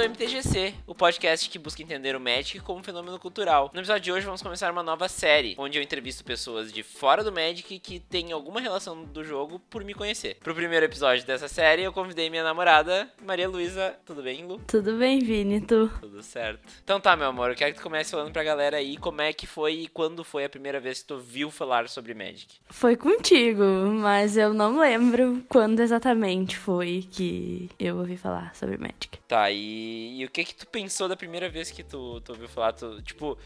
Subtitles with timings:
[0.00, 3.70] ao MTGC, o podcast que busca entender o Magic como um fenômeno cultural.
[3.74, 7.22] No episódio de hoje vamos começar uma nova série, onde eu entrevisto pessoas de fora
[7.22, 10.36] do Magic que têm alguma relação do jogo por me conhecer.
[10.36, 13.94] Pro primeiro episódio dessa série, eu convidei minha namorada, Maria Luísa.
[14.06, 14.58] Tudo bem, Lu?
[14.66, 15.90] Tudo bem, Vini, tu?
[16.00, 16.60] Tudo certo.
[16.82, 19.34] Então tá, meu amor, eu quero que tu comece falando pra galera aí como é
[19.34, 22.56] que foi e quando foi a primeira vez que tu viu falar sobre Magic.
[22.70, 23.64] Foi contigo,
[24.00, 29.18] mas eu não lembro quando exatamente foi que eu ouvi falar sobre Magic.
[29.28, 32.48] Tá, e, e o que que tu pensou da primeira vez que tu, tu ouviu
[32.48, 32.72] falar?
[32.72, 33.36] Tu, tipo,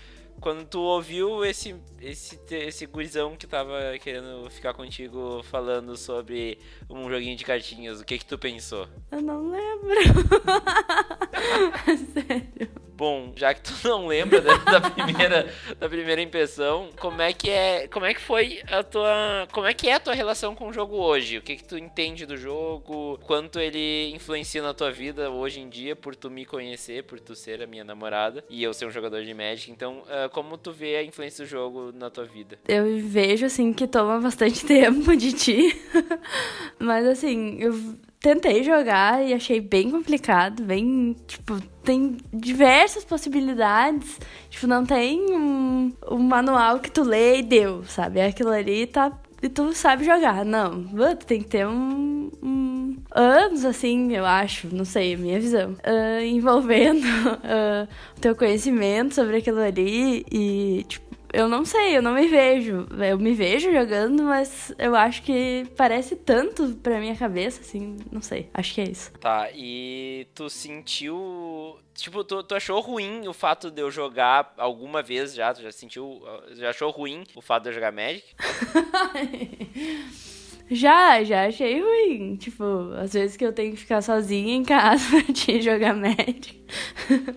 [0.40, 6.58] quando tu ouviu esse, esse, esse gurizão que tava querendo ficar contigo falando sobre
[6.88, 8.88] um joguinho de cartinhas, o que que tu pensou?
[9.10, 9.94] Eu não lembro.
[12.12, 12.83] Sério.
[12.96, 17.50] Bom, já que tu não lembra da, da, primeira, da primeira impressão, como é que
[17.50, 20.68] é, como é que foi a tua, como é que é a tua relação com
[20.68, 21.38] o jogo hoje?
[21.38, 23.18] O que que tu entende do jogo?
[23.24, 27.34] Quanto ele influencia na tua vida hoje em dia por tu me conhecer, por tu
[27.34, 29.70] ser a minha namorada e eu ser um jogador de Magic?
[29.70, 32.58] Então, uh, como tu vê a influência do jogo na tua vida?
[32.68, 35.82] Eu vejo assim que toma bastante tempo de ti.
[36.78, 37.72] Mas assim, eu
[38.24, 44.18] tentei jogar e achei bem complicado, bem, tipo, tem diversas possibilidades.
[44.48, 48.22] Tipo, não tem um, um manual que tu lê e deu, sabe?
[48.22, 50.42] Aquilo ali tá e tu sabe jogar.
[50.42, 50.84] Não,
[51.18, 56.24] tu tem que ter um, um, anos, assim, eu acho, não sei, minha visão, uh,
[56.24, 57.86] envolvendo uh,
[58.16, 62.86] o teu conhecimento sobre aquilo ali e, tipo, eu não sei, eu não me vejo.
[63.10, 68.22] Eu me vejo jogando, mas eu acho que parece tanto pra minha cabeça, assim, não
[68.22, 68.48] sei.
[68.54, 69.12] Acho que é isso.
[69.20, 71.76] Tá, e tu sentiu.
[71.94, 75.52] Tipo, tu, tu achou ruim o fato de eu jogar alguma vez já?
[75.52, 76.22] Tu já sentiu.
[76.52, 78.24] Já achou ruim o fato de eu jogar Magic?
[80.70, 82.36] Já, já achei ruim.
[82.36, 82.64] Tipo,
[82.96, 86.64] às vezes que eu tenho que ficar sozinha em casa pra te jogar Magic.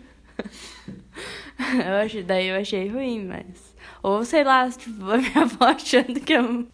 [1.85, 3.66] eu achei, daí eu achei ruim, mas.
[4.07, 6.65] Ou sei lá, tipo, a minha avó achando que eu.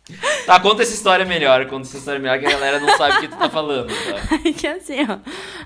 [0.45, 3.21] Tá, conta essa história melhor, conta essa história melhor que a galera não sabe o
[3.21, 4.37] que tu tá falando, tá?
[4.55, 5.17] que assim, ó,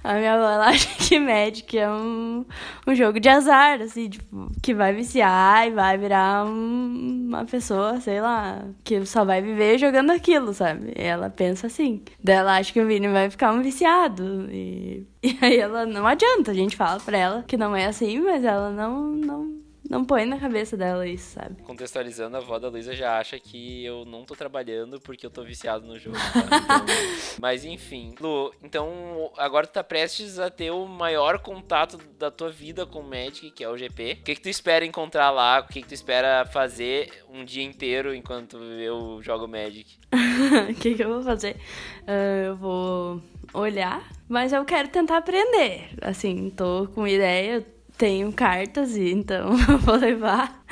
[0.01, 2.45] a minha avó ela acha que Magic é um,
[2.87, 7.99] um jogo de azar, assim, tipo, que vai viciar e vai virar um, uma pessoa,
[7.99, 10.93] sei lá, que só vai viver jogando aquilo, sabe?
[10.95, 12.01] E ela pensa assim.
[12.23, 14.47] Daí ela acha que o Vini vai ficar um viciado.
[14.49, 18.21] E, e aí ela não adianta, a gente fala pra ela que não é assim,
[18.21, 19.11] mas ela não.
[19.11, 19.56] não
[19.89, 21.61] não põe na cabeça dela isso, sabe?
[21.63, 25.43] Contextualizando, a avó da Luísa já acha que eu não tô trabalhando porque eu tô
[25.43, 26.17] viciado no jogo.
[26.17, 26.57] Tá?
[26.57, 26.85] Então,
[27.39, 28.13] mas enfim.
[28.19, 32.99] Lu, então agora tu tá prestes a ter o maior contato da tua vida com
[32.99, 34.17] o Magic, que é o GP.
[34.19, 35.59] O que, que tu espera encontrar lá?
[35.59, 39.97] O que, que tu espera fazer um dia inteiro enquanto eu jogo Magic?
[40.69, 41.57] O que, que eu vou fazer?
[42.03, 43.21] Uh, eu vou
[43.53, 45.89] olhar, mas eu quero tentar aprender.
[46.01, 47.65] Assim, tô com ideia,
[47.97, 50.63] tenho cartas e então vou levar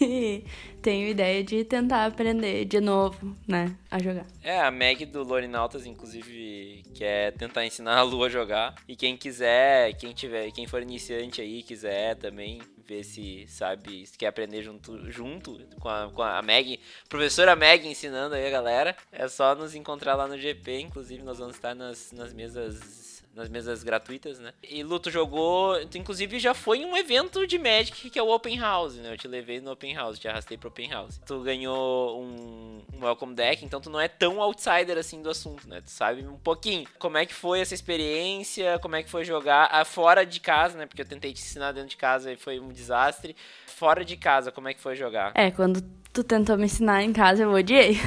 [0.00, 0.44] e
[0.82, 4.24] tenho ideia de tentar aprender de novo, né, a jogar.
[4.42, 8.72] É, a Meg do Lore Nautas, inclusive, quer tentar ensinar a Lu a jogar.
[8.86, 14.16] E quem quiser, quem tiver, quem for iniciante aí, quiser também ver se sabe, se
[14.16, 16.78] quer aprender junto, junto com, a, com a Meg,
[17.08, 21.38] professora Meg ensinando aí a galera, é só nos encontrar lá no GP, inclusive nós
[21.38, 24.52] vamos estar nas, nas mesas nas mesas gratuitas, né?
[24.62, 28.58] E Luto jogou, inclusive já foi em um evento de Magic que é o Open
[28.58, 29.12] House, né?
[29.12, 31.20] Eu te levei no Open House, te arrastei pro Open House.
[31.24, 35.68] Tu ganhou um, um Welcome Deck, então tu não é tão outsider assim do assunto,
[35.68, 35.82] né?
[35.82, 36.88] Tu sabe um pouquinho.
[36.98, 38.78] Como é que foi essa experiência?
[38.78, 40.86] Como é que foi jogar ah, fora de casa, né?
[40.86, 43.36] Porque eu tentei te ensinar dentro de casa e foi um desastre.
[43.66, 45.32] Fora de casa, como é que foi jogar?
[45.34, 45.84] É, quando
[46.16, 47.98] tu tentou me ensinar em casa, eu odiei.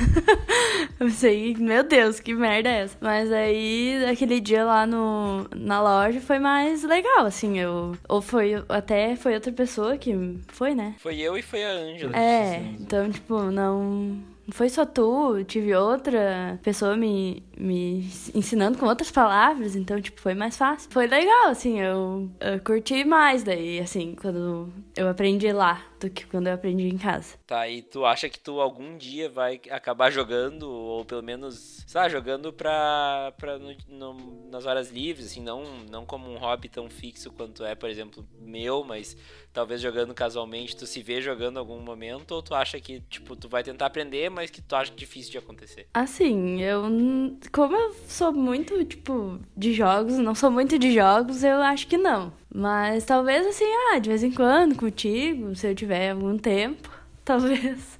[1.00, 2.97] eu pensei, meu Deus, que merda é essa?
[3.00, 7.96] Mas aí, aquele dia lá no, na loja foi mais legal, assim, eu...
[8.08, 10.96] Ou foi, até foi outra pessoa que foi, né?
[10.98, 12.18] Foi eu e foi a Ângela.
[12.18, 14.18] É, então, tipo, não
[14.50, 20.20] não foi só tu, tive outra pessoa me, me ensinando com outras palavras, então, tipo,
[20.22, 20.90] foi mais fácil.
[20.92, 26.26] Foi legal, assim, eu, eu curti mais daí, assim, quando eu aprendi lá do que
[26.26, 27.38] quando eu aprendi em casa.
[27.46, 32.10] Tá, e tu acha que tu algum dia vai acabar jogando, ou pelo menos, sabe,
[32.10, 36.90] jogando pra, pra no, no, nas horas livres, assim, não, não como um hobby tão
[36.90, 39.18] fixo quanto é, por exemplo, meu, mas
[39.52, 43.36] talvez jogando casualmente, tu se vê jogando em algum momento, ou tu acha que, tipo,
[43.36, 45.88] tu vai tentar aprender, mas que tu acha difícil de acontecer?
[45.94, 46.84] Assim, eu,
[47.51, 51.98] como eu sou muito, tipo, de jogos, não sou muito de jogos, eu acho que
[51.98, 52.31] não.
[52.54, 56.90] Mas talvez assim, ah, de vez em quando, contigo, se eu tiver algum tempo,
[57.24, 58.00] talvez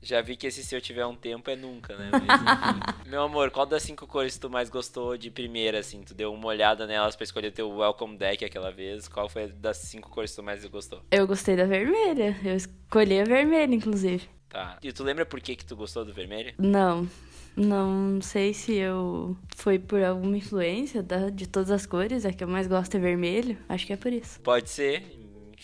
[0.00, 2.10] Já vi que esse se eu tiver um tempo é nunca, né?
[2.12, 6.02] Mas, Meu amor, qual das cinco cores tu mais gostou de primeira, assim?
[6.02, 9.08] Tu deu uma olhada nelas pra escolher teu welcome deck aquela vez.
[9.08, 11.02] Qual foi das cinco cores que tu mais gostou?
[11.10, 12.36] Eu gostei da vermelha.
[12.44, 14.28] Eu escolhi a vermelha, inclusive.
[14.54, 14.78] Tá.
[14.80, 16.54] E tu lembra por que que tu gostou do vermelho?
[16.56, 17.08] Não.
[17.56, 22.44] Não sei se eu foi por alguma influência da, de todas as cores, a que
[22.44, 23.58] eu mais gosto é vermelho.
[23.68, 24.40] Acho que é por isso.
[24.42, 25.02] Pode ser,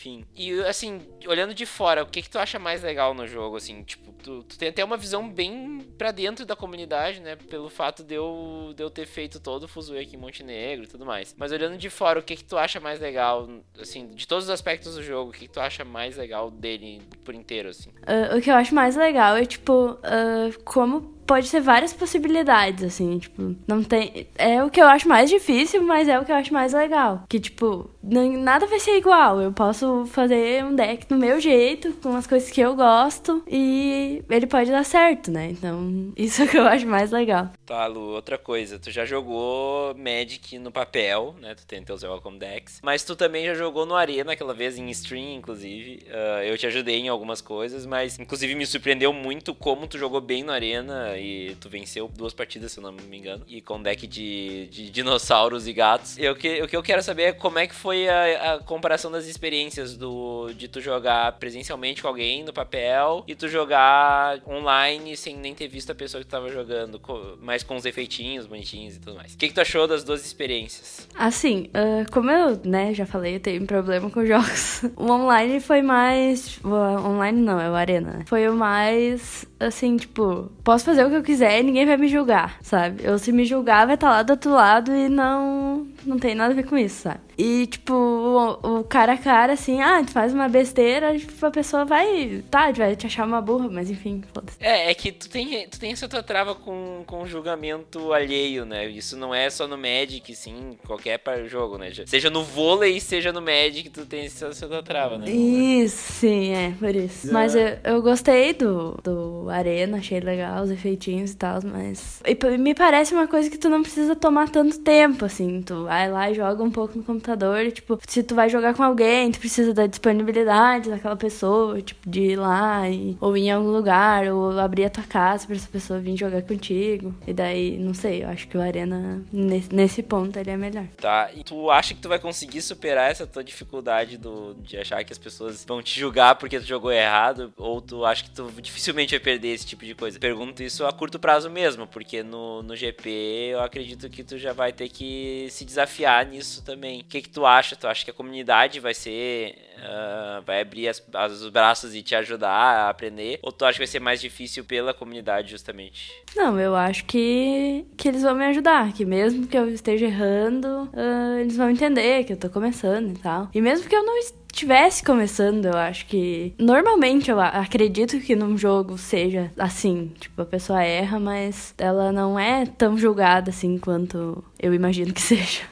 [0.00, 0.24] enfim.
[0.34, 3.82] E assim, olhando de fora, o que que tu acha mais legal no jogo, assim?
[3.82, 7.36] Tipo, tu, tu tem até uma visão bem pra dentro da comunidade, né?
[7.36, 10.88] Pelo fato de eu, de eu ter feito todo o Fuzue aqui em Montenegro e
[10.88, 11.34] tudo mais.
[11.38, 13.48] Mas olhando de fora, o que que tu acha mais legal,
[13.78, 17.02] assim, de todos os aspectos do jogo, o que que tu acha mais legal dele
[17.22, 17.90] por inteiro, assim?
[17.90, 22.82] Uh, o que eu acho mais legal é, tipo, uh, como pode ter várias possibilidades,
[22.82, 24.26] assim, tipo, não tem.
[24.34, 27.22] É o que eu acho mais difícil, mas é o que eu acho mais legal.
[27.28, 29.40] Que, tipo, não, nada vai ser igual.
[29.40, 34.24] Eu posso fazer um deck do meu jeito, com as coisas que eu gosto, e
[34.28, 35.50] ele pode dar certo, né?
[35.52, 37.52] Então, isso é o que eu acho mais legal.
[37.64, 38.80] Tá, Lu, outra coisa.
[38.80, 41.54] Tu já jogou Magic no papel, né?
[41.54, 42.80] Tu tem teus Welcome Decks.
[42.82, 46.02] Mas tu também já jogou no Arena aquela vez, em stream, inclusive.
[46.08, 50.20] Uh, eu te ajudei em algumas coisas, mas inclusive me surpreendeu muito como tu jogou
[50.20, 53.44] bem no Arena e tu venceu duas partidas, se eu não me engano.
[53.48, 56.18] E com deck de, de dinossauros e gatos.
[56.18, 58.58] E o que, o que eu quero saber é como é que foi a, a
[58.58, 64.40] comparação das experiências do, de tu jogar presencialmente com alguém no papel e tu jogar
[64.46, 67.00] online sem nem ter visto a pessoa que tu tava jogando,
[67.40, 69.34] mas com os efeitinhos bonitinhos e tudo mais.
[69.34, 71.08] O que, que tu achou das duas experiências?
[71.14, 74.82] Assim, uh, como eu, né, já falei, eu tenho problema com jogos.
[74.96, 76.58] O online foi mais.
[76.64, 78.24] Online não, é o Arena, né?
[78.26, 79.46] Foi o mais.
[79.58, 83.02] Assim, tipo, posso fazer o que eu quiser e ninguém vai me julgar, sabe?
[83.04, 85.86] Eu se me julgar, vai estar tá lá do outro lado e não.
[86.04, 87.20] Não tem nada a ver com isso, sabe?
[87.42, 91.50] E, tipo, o, o cara a cara, assim, ah, tu faz uma besteira, tipo, a
[91.50, 92.44] pessoa vai.
[92.50, 94.58] Tá, vai te achar uma burra, mas enfim, foda-se.
[94.60, 98.86] É, é que tu tem, tu tem essa tua trava com, com julgamento alheio, né?
[98.90, 101.90] Isso não é só no Magic, sim, qualquer jogo, né?
[102.04, 105.30] Seja no vôlei, seja no Magic, tu tem essa, essa tua trava, né?
[105.30, 107.32] Isso, sim, é, por isso.
[107.32, 110.70] Mas eu, eu gostei do, do Arena, achei legal os
[111.08, 112.20] e tal, mas.
[112.24, 115.62] E me parece uma coisa que tu não precisa tomar tanto tempo, assim.
[115.62, 118.74] Tu vai lá e joga um pouco no computador computador, tipo, se tu vai jogar
[118.74, 123.42] com alguém, tu precisa da disponibilidade daquela pessoa, tipo, de ir lá e, ou ir
[123.42, 127.14] em algum lugar, ou abrir a tua casa pra essa pessoa vir jogar contigo.
[127.26, 130.86] E daí, não sei, eu acho que o Arena, nesse, nesse ponto, ele é melhor.
[130.96, 135.04] Tá, e tu acha que tu vai conseguir superar essa tua dificuldade do, de achar
[135.04, 137.52] que as pessoas vão te julgar porque tu jogou errado?
[137.56, 140.18] Ou tu acha que tu dificilmente vai perder esse tipo de coisa?
[140.18, 143.10] Pergunto isso a curto prazo mesmo, porque no, no GP
[143.52, 147.00] eu acredito que tu já vai ter que se desafiar nisso também.
[147.00, 147.76] O que, que tu acha?
[147.76, 149.56] Tu acha que a comunidade vai ser.
[149.80, 153.38] Uh, vai abrir as, as, os braços e te ajudar a aprender?
[153.42, 156.12] Ou tu acha que vai ser mais difícil pela comunidade, justamente?
[156.36, 158.92] Não, eu acho que, que eles vão me ajudar.
[158.92, 163.18] Que mesmo que eu esteja errando, uh, eles vão entender que eu tô começando e
[163.18, 163.48] tal.
[163.54, 164.18] E mesmo que eu não
[164.52, 166.54] estivesse começando, eu acho que.
[166.58, 170.12] Normalmente eu acredito que num jogo seja assim.
[170.18, 175.22] Tipo, a pessoa erra, mas ela não é tão julgada assim quanto eu imagino que
[175.22, 175.62] seja.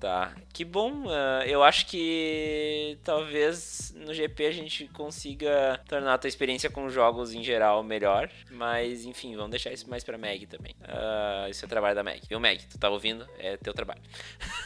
[0.00, 0.32] Tá.
[0.52, 6.28] Que bom, uh, eu acho que talvez no GP a gente consiga tornar a tua
[6.28, 10.74] experiência com jogos em geral melhor, mas enfim, vamos deixar isso mais pra Meg também.
[10.82, 12.62] Uh, isso é trabalho da Meg, viu Meg?
[12.66, 13.26] Tu tá ouvindo?
[13.38, 14.02] É teu trabalho.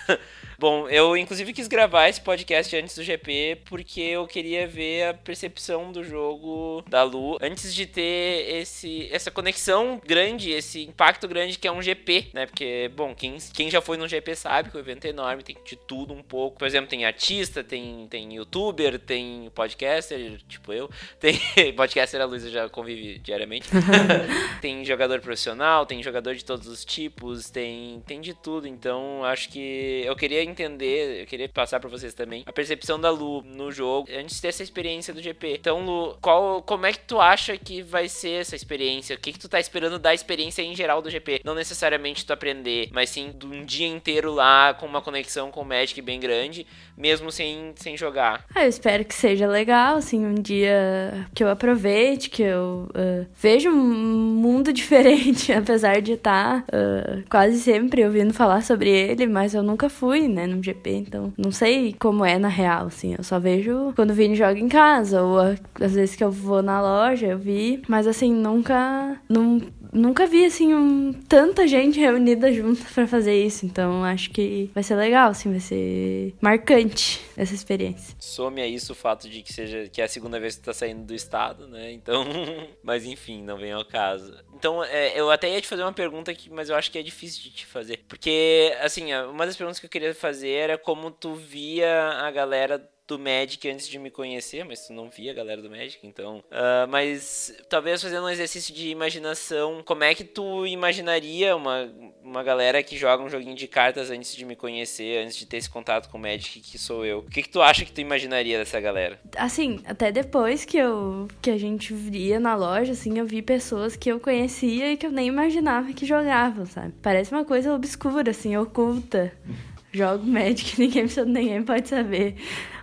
[0.58, 5.14] bom, eu inclusive quis gravar esse podcast antes do GP porque eu queria ver a
[5.14, 11.58] percepção do jogo da Lu antes de ter esse, essa conexão grande, esse impacto grande
[11.60, 12.46] que é um GP, né?
[12.46, 15.54] Porque, bom, quem, quem já foi no GP sabe que o evento é enorme, tem
[15.54, 16.58] que tudo um pouco.
[16.58, 20.90] Por exemplo, tem artista, tem, tem youtuber, tem podcaster, tipo eu.
[21.20, 23.68] Tem podcaster, a Luísa já convive diariamente.
[24.60, 28.68] tem jogador profissional, tem jogador de todos os tipos, tem, tem de tudo.
[28.68, 33.10] Então, acho que eu queria entender, eu queria passar para vocês também a percepção da
[33.10, 35.54] Lu no jogo antes de ter essa experiência do GP.
[35.54, 39.16] Então, Lu, qual, como é que tu acha que vai ser essa experiência?
[39.16, 41.40] O que, que tu tá esperando da experiência em geral do GP?
[41.44, 46.00] Não necessariamente tu aprender, mas sim um dia inteiro lá com uma conexão com Magic
[46.00, 48.44] bem grande, mesmo sem, sem jogar.
[48.54, 53.26] Ah, eu espero que seja legal, assim, um dia que eu aproveite, que eu uh,
[53.36, 59.26] veja um mundo diferente, apesar de estar tá, uh, quase sempre ouvindo falar sobre ele,
[59.26, 63.14] mas eu nunca fui, né, no GP, então não sei como é na real, assim,
[63.16, 66.62] eu só vejo quando o Vini joga em casa, ou às vezes que eu vou
[66.62, 69.60] na loja, eu vi, mas assim, nunca, não,
[69.92, 73.66] nunca vi, assim, um, tanta gente reunida junto para fazer isso.
[73.66, 78.14] Então, acho que vai ser legal, assim, vai ser marcante essa experiência.
[78.18, 80.72] Some a isso o fato de que seja que é a segunda vez que tá
[80.72, 81.92] saindo do estado, né?
[81.92, 82.24] Então,
[82.82, 84.34] mas enfim, não vem ao caso.
[84.54, 87.02] Então, é, eu até ia te fazer uma pergunta aqui, mas eu acho que é
[87.02, 88.04] difícil de te fazer.
[88.08, 92.78] Porque, assim, uma das perguntas que eu queria fazer era como tu via a galera
[93.06, 96.38] do Magic antes de me conhecer, mas tu não via a galera do Magic, então.
[96.50, 101.88] Uh, mas talvez fazendo um exercício de imaginação, como é que tu imaginaria uma,
[102.22, 105.58] uma galera que joga um joguinho de cartas antes de me conhecer, antes de ter
[105.58, 107.20] esse contato com o Magic que sou eu?
[107.20, 109.20] O que, que tu acha que tu imaginaria dessa galera?
[109.36, 113.96] Assim, até depois que eu que a gente via na loja, assim, eu vi pessoas
[113.96, 116.92] que eu conhecia e que eu nem imaginava que jogavam, sabe?
[117.02, 119.32] Parece uma coisa obscura, assim, oculta.
[119.92, 122.36] Jogo Magic, ninguém, ninguém pode saber.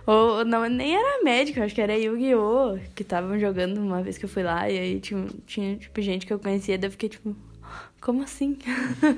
[0.06, 2.78] Ou não, nem era médico, acho que era Yu-Gi-Oh!
[2.94, 6.26] que estavam jogando uma vez que eu fui lá, e aí tinha, tinha tipo, gente
[6.26, 7.34] que eu conhecia, daí eu fiquei tipo,
[8.00, 8.58] como assim?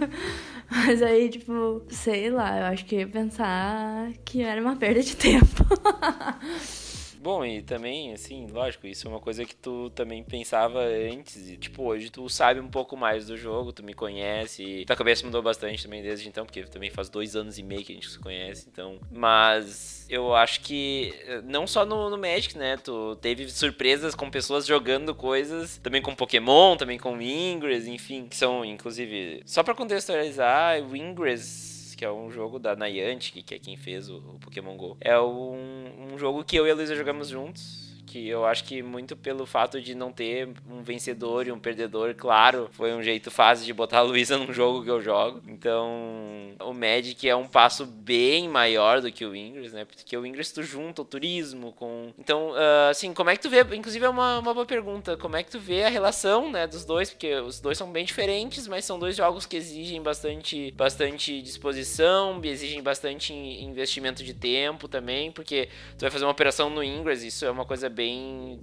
[0.71, 5.17] Mas aí, tipo, sei lá, eu acho que ia pensar que era uma perda de
[5.17, 5.65] tempo.
[7.27, 11.51] Bom, e também, assim, lógico, isso é uma coisa que tu também pensava antes.
[11.51, 14.85] E, tipo, hoje tu sabe um pouco mais do jogo, tu me conhece.
[14.87, 17.91] Tua cabeça mudou bastante também desde então, porque também faz dois anos e meio que
[17.91, 19.01] a gente se conhece, então.
[19.11, 22.77] Mas eu acho que não só no, no Magic, né?
[22.77, 28.37] Tu teve surpresas com pessoas jogando coisas, também com Pokémon, também com Ingress, enfim, que
[28.37, 33.59] são, inclusive, só para contextualizar, o Ingress que é um jogo da Niantic, que é
[33.59, 34.97] quem fez o, o Pokémon GO.
[35.01, 37.86] É um, um jogo que eu e a Luísa jogamos juntos
[38.17, 42.15] que eu acho que muito pelo fato de não ter um vencedor e um perdedor,
[42.15, 45.43] claro, foi um jeito fácil de botar a Luísa num jogo que eu jogo.
[45.47, 49.85] Então, o Magic é um passo bem maior do que o Ingress, né?
[49.85, 52.13] Porque o Ingress tu junta o turismo com...
[52.19, 53.61] Então, uh, assim, como é que tu vê...
[53.75, 55.17] Inclusive é uma, uma boa pergunta.
[55.19, 57.11] Como é que tu vê a relação, né, dos dois?
[57.11, 62.41] Porque os dois são bem diferentes, mas são dois jogos que exigem bastante, bastante disposição,
[62.43, 65.69] exigem bastante investimento de tempo também, porque
[65.99, 68.06] tu vai fazer uma operação no Ingress, isso é uma coisa bem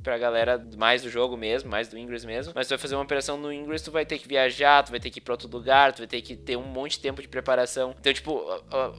[0.02, 2.54] pra galera mais do jogo mesmo, mais do Ingress mesmo.
[2.56, 5.00] Mas tu vai fazer uma operação no Ingress, tu vai ter que viajar, tu vai
[5.00, 7.22] ter que ir pra outro lugar, tu vai ter que ter um monte de tempo
[7.22, 7.96] de preparação.
[8.00, 8.44] Então, tipo,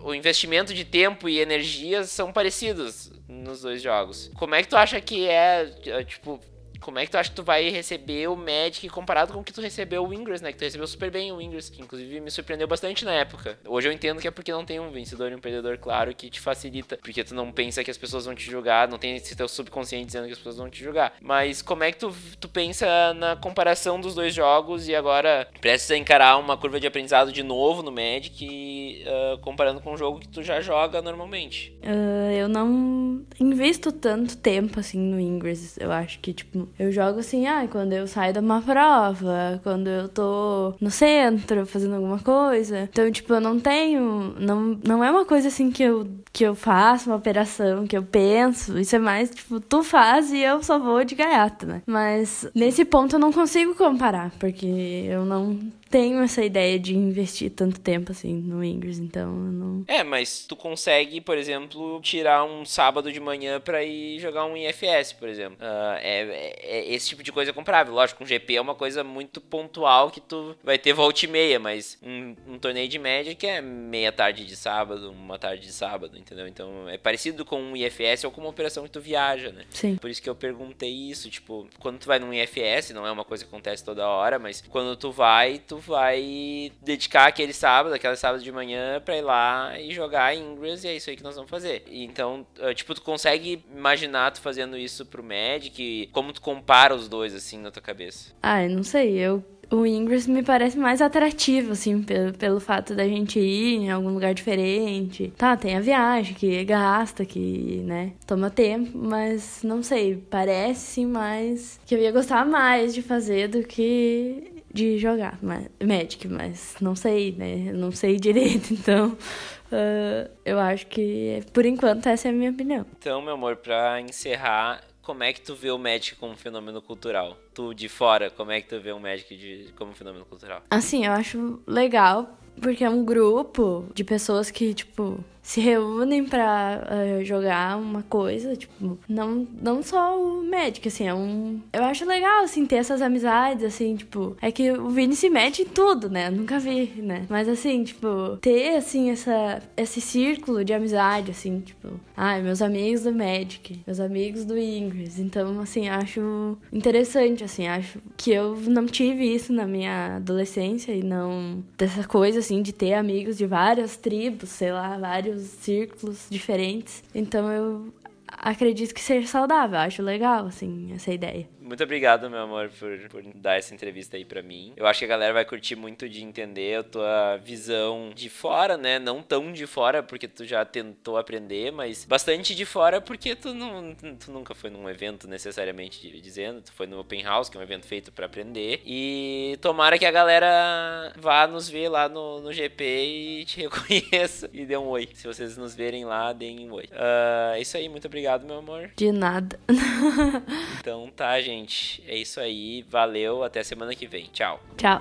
[0.02, 4.30] o investimento de tempo e energia são parecidos nos dois jogos.
[4.36, 5.66] Como é que tu acha que é,
[6.06, 6.40] tipo,
[6.84, 9.54] como é que tu acha que tu vai receber o Magic comparado com o que
[9.54, 10.52] tu recebeu o Ingress, né?
[10.52, 13.58] Que tu recebeu super bem o Ingress, que inclusive me surpreendeu bastante na época.
[13.66, 16.28] Hoje eu entendo que é porque não tem um vencedor e um perdedor claro que
[16.28, 19.34] te facilita, porque tu não pensa que as pessoas vão te julgar, não tem esse
[19.34, 21.14] teu subconsciente dizendo que as pessoas vão te julgar.
[21.22, 25.96] Mas como é que tu, tu pensa na comparação dos dois jogos e agora precisa
[25.96, 30.28] encarar uma curva de aprendizado de novo no Magic uh, comparando com um jogo que
[30.28, 31.74] tu já joga normalmente?
[31.82, 35.80] Uh, eu não invisto tanto tempo assim no Ingress.
[35.80, 39.88] Eu acho que, tipo, eu jogo assim, ah, quando eu saio de uma prova, quando
[39.88, 42.88] eu tô no centro fazendo alguma coisa.
[42.92, 44.34] Então, tipo, eu não tenho.
[44.38, 48.02] Não, não é uma coisa assim que eu, que eu faço, uma operação, que eu
[48.02, 48.78] penso.
[48.78, 51.82] Isso é mais, tipo, tu faz e eu só vou de gaiata, né?
[51.86, 55.58] Mas nesse ponto eu não consigo comparar, porque eu não
[55.94, 59.84] tenho essa ideia de investir tanto tempo assim no Ingress, então eu não.
[59.86, 64.56] É, mas tu consegue, por exemplo, tirar um sábado de manhã para ir jogar um
[64.56, 65.56] IFS, por exemplo.
[65.60, 67.94] Uh, é, é, é, esse tipo de coisa comprável.
[67.94, 71.60] Lógico, um GP é uma coisa muito pontual que tu vai ter volta e meia,
[71.60, 75.72] mas um, um torneio de média que é meia tarde de sábado, uma tarde de
[75.72, 76.48] sábado, entendeu?
[76.48, 79.62] Então é parecido com um IFS ou com uma operação que tu viaja, né?
[79.70, 79.94] Sim.
[79.94, 83.24] Por isso que eu perguntei isso, tipo, quando tu vai num IFS, não é uma
[83.24, 88.16] coisa que acontece toda hora, mas quando tu vai, tu vai dedicar aquele sábado, aquela
[88.16, 91.34] sábado de manhã pra ir lá e jogar Ingress e é isso aí que nós
[91.34, 91.84] vamos fazer.
[91.88, 96.08] Então, ah, tipo, tu consegue imaginar tu fazendo isso pro Magic?
[96.12, 98.32] Como tu compara os dois, assim, na tua cabeça?
[98.42, 102.94] Ah, eu não sei, eu o Ingress me parece mais atrativo, assim, pelo, pelo fato
[102.94, 105.32] da gente ir em algum lugar diferente.
[105.36, 111.06] Tá, tem a viagem que gasta, que, né, toma tempo, mas não sei, parece sim
[111.06, 116.76] mais que eu ia gostar mais de fazer do que de jogar mas, Magic, mas
[116.80, 117.72] não sei, né?
[117.72, 122.84] Não sei direito, então uh, eu acho que por enquanto essa é a minha opinião.
[122.98, 127.38] Então, meu amor, pra encerrar, como é que tu vê o Magic como fenômeno cultural?
[127.54, 130.62] Tu de fora, como é que tu vê o Magic de, como fenômeno cultural?
[130.68, 136.80] Assim, eu acho legal porque é um grupo de pessoas que, tipo, se reúnem pra
[136.90, 141.60] uh, jogar uma coisa, tipo, não, não só o Magic, assim, é um...
[141.70, 144.34] Eu acho legal, assim, ter essas amizades, assim, tipo...
[144.40, 146.30] É que o Vini se mete em tudo, né?
[146.30, 147.26] nunca vi, né?
[147.28, 151.88] Mas, assim, tipo, ter, assim, essa, esse círculo de amizade, assim, tipo...
[152.16, 155.20] Ai, ah, meus amigos do Magic, meus amigos do Ingress.
[155.20, 161.02] Então, assim, acho interessante, assim, acho que eu não tive isso na minha adolescência e
[161.02, 161.62] não...
[161.76, 167.02] Dessa coisa, assim, de ter amigos de várias tribos, sei lá, vários vários círculos diferentes.
[167.14, 167.92] Então eu
[168.28, 171.48] acredito que seja saudável, acho legal, assim, essa ideia.
[171.64, 174.74] Muito obrigado, meu amor, por, por dar essa entrevista aí para mim.
[174.76, 178.76] Eu acho que a galera vai curtir muito de entender a tua visão de fora,
[178.76, 178.98] né?
[178.98, 183.54] Não tão de fora, porque tu já tentou aprender, mas bastante de fora, porque tu,
[183.54, 187.60] não, tu nunca foi num evento necessariamente dizendo, tu foi no Open House, que é
[187.60, 188.82] um evento feito para aprender.
[188.84, 194.50] E tomara que a galera vá nos ver lá no, no GP e te reconheça
[194.52, 195.08] e dê um oi.
[195.14, 196.84] Se vocês nos verem lá, deem um oi.
[196.92, 198.90] Uh, é isso aí, muito obrigado, meu amor.
[198.94, 199.58] De nada.
[200.78, 202.02] então tá, gente gente.
[202.06, 202.84] É isso aí.
[202.88, 203.42] Valeu.
[203.42, 204.24] Até semana que vem.
[204.32, 204.60] Tchau.
[204.76, 205.00] Tchau.